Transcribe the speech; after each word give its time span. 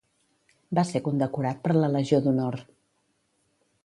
Va 0.77 0.83
ser 0.91 1.01
condecorat 1.07 1.61
per 1.67 1.75
la 1.75 1.89
Legió 1.97 2.21
d'Honor. 2.29 2.57